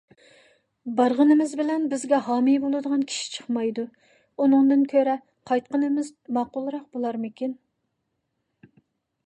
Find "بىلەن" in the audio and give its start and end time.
1.59-1.83